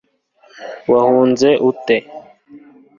wahunze 0.91 1.47
ute 1.69 1.95